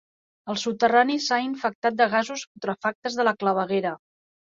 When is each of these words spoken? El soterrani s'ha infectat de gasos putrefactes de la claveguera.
El 0.53 0.57
soterrani 0.61 1.19
s'ha 1.27 1.39
infectat 1.49 2.01
de 2.01 2.09
gasos 2.17 2.49
putrefactes 2.53 3.23
de 3.23 3.31
la 3.33 3.39
claveguera. 3.45 3.97